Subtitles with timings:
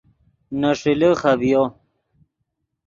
[0.59, 1.63] نے ݰیلے خبیو